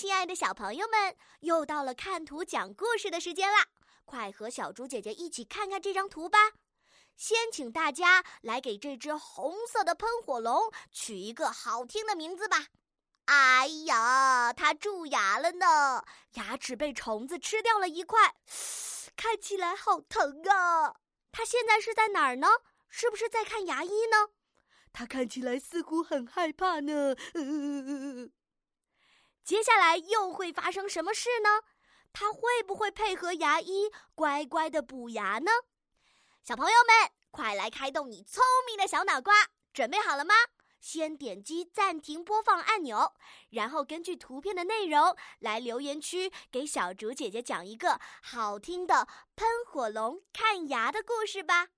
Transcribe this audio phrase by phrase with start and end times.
[0.00, 3.66] 亲爱的小朋友们，又到了看图讲故事的时间啦！
[4.04, 6.52] 快和小猪姐姐一起看看这张图吧。
[7.16, 12.68] 先请大家来给这只红色的喷火龙取一个好听的名字吧。
[13.24, 16.04] 哎呀，它蛀牙了呢，
[16.34, 18.36] 牙齿被虫子吃掉了一块，
[19.16, 20.94] 看起来好疼啊！
[21.32, 22.46] 它现在是在哪儿呢？
[22.88, 24.28] 是不是在看牙医呢？
[24.92, 27.16] 它看起来似乎很害怕呢。
[27.34, 28.30] 呃
[29.48, 31.62] 接下来又会发生什么事呢？
[32.12, 35.50] 他会不会配合牙医乖乖的补牙呢？
[36.44, 39.32] 小朋友们，快来开动你聪明的小脑瓜，
[39.72, 40.34] 准备好了吗？
[40.82, 43.14] 先点击暂停播放按钮，
[43.48, 51.68] 然后根据图片的内容来留言区给小竹姐姐讲一个好听的喷火龙看牙的故事吧。